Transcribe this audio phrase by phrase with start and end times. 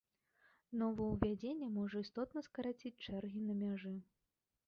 [0.81, 3.95] Новаўвядзенне можа істотна скараціць чэргі на мяжы.